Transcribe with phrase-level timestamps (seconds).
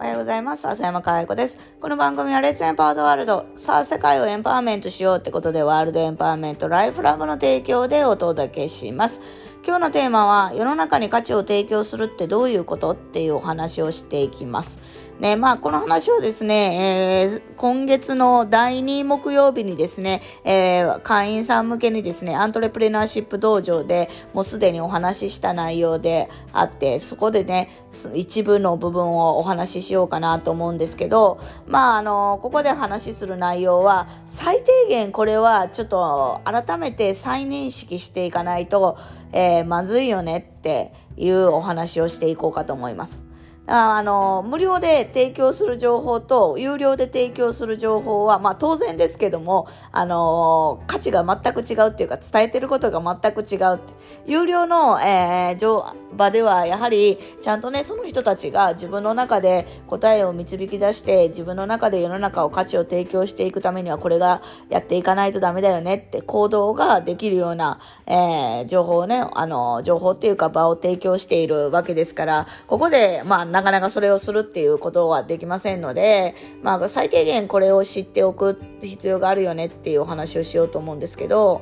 [0.00, 0.66] おはようございます。
[0.66, 1.58] 浅山かわ子です。
[1.78, 3.44] この番組はレッツエンパワードワールド。
[3.54, 9.20] さあ、世界をエンパワーメントしようってことで、ワールドエンパワーメントライフラブの提供でお届けします。
[9.62, 14.78] 今日のテーマは、世の中に価値を提供するってどういうことっていうお話をしていきます。
[15.20, 27.68] ね、まあ、この話をですね、えー、今月の第2木曜日にですね、えー、会員さん向けにですね、アントレプレナーシップ道場でもうすでにお話しした内容であって、そこでね、
[28.14, 38.96] 一部の部分をお話ししようかなと思うんですけど、まあ、あの、ここで話しする内容は、最低限これはちょっと改めて再認識していかないと、
[39.32, 43.24] えー、まずいよねっていうお話をしていこうかと思います。
[43.72, 53.94] あの、無料で提供する情報と、有料で提供する情報は、まあ当然ですけども、あの、価値が全く違うっていうか、伝えてることが全く違うって。
[54.26, 81.60] 有料の、えー、場では、やはり、ちゃんとね、その人たちが自分の中で答えを導き出して、自分の中で世の中を価値を提供していくためには、これがやっていかないとダメだよねって行動ができるような、えー、情報をね、あの、情報っていうか場を提供しているわけですから、ここで、まあ、なかなかそれをするっていうことはできませんので、まあ、最低限これを知っておく必要があるよねっていうお話をしようと思うんですけど、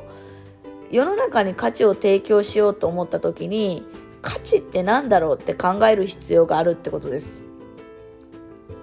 [0.92, 3.84] 世の中に価値を提供しようと思った時に、
[4.22, 7.42] 価値って何だろうって考える必要があるってことです。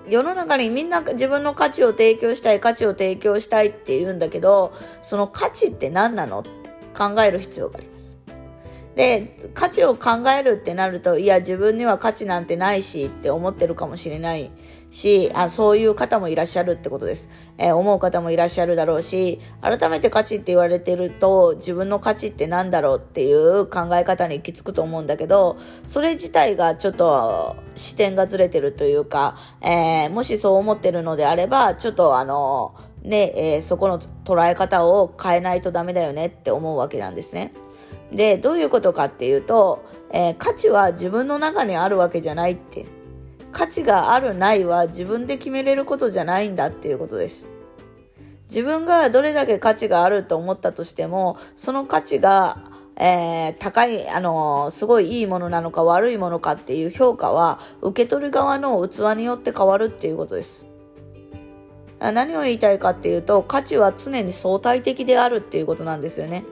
[0.08, 6.50] 世の中にみんな自分の価値を提供したい、価値を提供したいって言うんだけど、その価値って何なのって
[6.94, 8.15] 考える必要があります。
[8.96, 14.52] で、価値を考えるってなると、いや、自分には価値なんてないしって思ってるかもしれない
[14.90, 37.52] し、あそういう方もいらっしゃるってことです、えー、思う方もいらっしゃるだろうし、改めて価値って言われてると、自分の価値って何だろうっていう考え方に行き着くと思うんだけど、それ自体がちょっと視点がずれてるというか、えー、もしそう思ってるのであれば、ちょっとあの、ね、えー、そこの捉え方を変えないとダメだよねって思うわけなんですね。
[38.12, 42.86] で、どういうことかっていうと、えー、価値は自分の中にあるわけじゃないって。
[43.52, 47.50] 価値があるないは自分で決めれることじゃないんだっていうことです。
[48.48, 52.60] 自分がどれだけ価値があると思ったとしても、その価値が、
[52.98, 60.66] えー、高い、あのー、すごいいいものなのか悪いものかっていう評価は、受け取る側の器によって変わるっていうことです。
[62.00, 66.44] 何を言いたいかっていうと、価値は常に相対的であるっていうことなんですよね。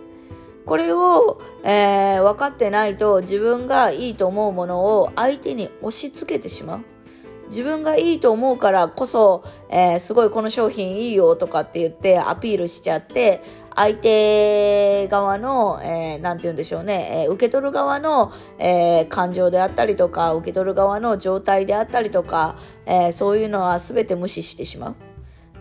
[0.66, 6.80] これを、えー、分かってないと自分がいいと思うものを相手に押し付けてしまう。
[7.50, 13.42] 自分がいいと思うからこそ、えー、すごいこの商品いいよとかって言ってアピールしちゃって、
[13.76, 24.96] 相手側の、えー、なんて言うんでしょうね、えー、受け取る側の、えー、感情であったりとか、受け取る側の状態であったりとか、えー、そういうのは全て無視してしまう。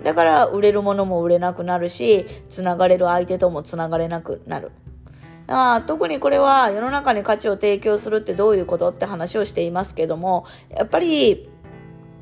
[0.03, 4.73] だから売れるものも売れなくなるし、繋がれる相手とも繋がれなくなる。
[5.49, 11.49] あ特にこれは世の中に価値を提供するってどういうことって話をしていますけども、やっぱり、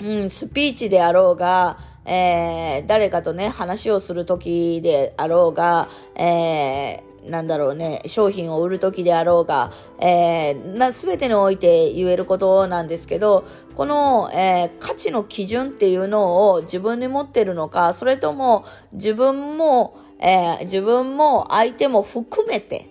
[0.01, 13.45] うん、スピーチであろうが、えー、誰かとね、話をするときであろうが、えー、なんだろうね、商品を売るときであろうが、えー、な、すべてにおいて言えることなんですけど、
[13.77, 22.89] この、えー、価値の基準っていうのを自分に持ってるのか、それとも自分も、えー、自分も相手も含めて、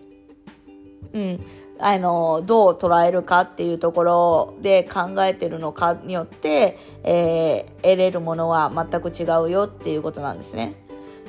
[1.13, 1.45] うん、
[1.79, 10.75] あの、どう捉えるかっていうところで考えてるのかによって、えー、得れるものは全く違うよっていうことなんですね。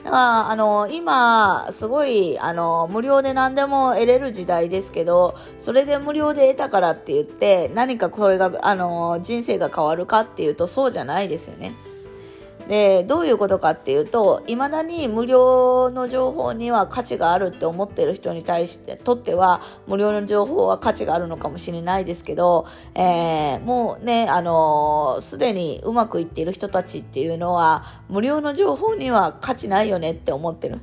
[0.04, 11.74] だから、あの、今、すごい、あの、無料で何でも得れる時代ですけど、それで無料で得たからって言って、何かこれが、あの、人生が変わるかっていうと、そうじゃないですよね。
[12.70, 30.78] で、どういうことかっていうと、未だに無料の情報には価値があるって思ってる人に対してとっては、無料の情報は価値があるのかもしれないですけど、えー、もうね、あのす、でにうまくいっている人たちっていうのは、無料の情報には価値ないよねって思ってる。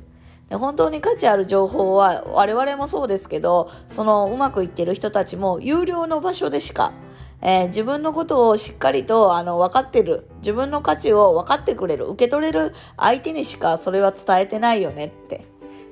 [0.50, 6.92] 本当に価値ある情報は我々もそうですけど、そのうまくいってる人たちも有料の場所でしか
[7.40, 15.44] えー、自分のことをしっかりとあの分かってる、自分の価値を分かってくれる、受け取れる相手にしかそれは伝えてないよねって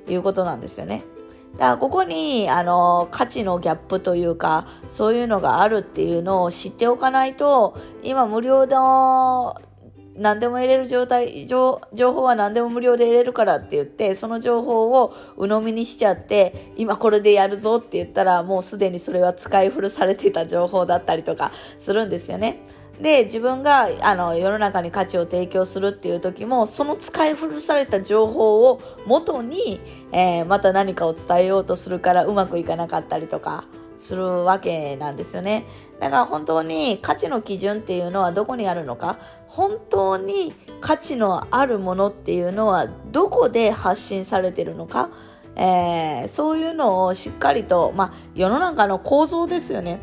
[0.07, 1.03] いうことなんですよね。
[1.53, 9.59] だからここにあの価値のギャップというかそういうのがあるっていうのを知っておかないと今無料の
[10.17, 22.61] 何でも入れる状態情、情報は何でも無料で入れるからって言って、その情報を鵜呑みにしちゃって、今これでやるぞって言ったら、もうすでにそれは使い古されてた情報だったりとかするんですよね。
[22.99, 29.79] で自分があの世の中に価値を提供するっていう時もその使い古された情報を元に、
[30.11, 33.65] えー、また何かを伝えようとするからうまくいかなかったりとか
[33.97, 35.65] するわけなんですよね。
[35.99, 39.17] だから本当に価値の基準っていうのはどこにあるのか
[39.47, 45.09] 本当に価値のあるものっていうのはどこで発信されてるのか、
[45.55, 49.99] えー、そういうのをしっかりと、まあ、世の中の構造ですよね。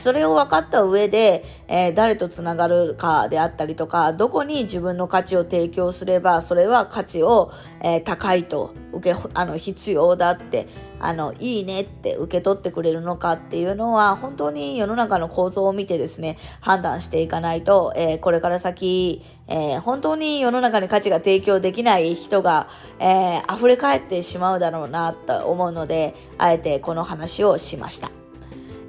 [0.00, 7.52] それを分かった上で、えー、誰とつながるかであったりとか、どこに自分の価値を提供すれば、それは価値を、
[7.82, 10.68] えー、高いと受け、あの、必要だって、
[11.00, 22.68] あの、いいねって受け取ってくれるのかっていうのは、本当に世の中の構造を見てですね、判断していかないと、えー、これから先、え本当に世の中に価値が提供できない人が、
[23.00, 28.10] え溢れ返ってしまうだろうなと思うので、あえてこの話をしました。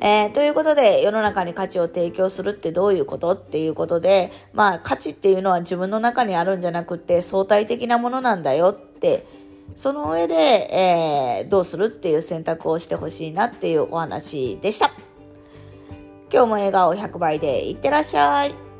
[0.03, 9.27] えー、ということで、世の中に価値を提供するってどういうことっていうことで、まあ、価値っていうのは自分の中にあるんじゃなくて、相対的なものなんだよって、
[9.75, 14.91] その上で、えー、どうするっていう選択をしてほしいなっていうお話でした。
[16.33, 18.70] 今日も笑顔100倍でいってらっしゃい。